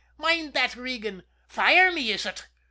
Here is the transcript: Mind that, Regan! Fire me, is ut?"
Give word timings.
Mind 0.17 0.53
that, 0.55 0.75
Regan! 0.75 1.21
Fire 1.47 1.91
me, 1.91 2.11
is 2.11 2.25
ut?" 2.25 2.47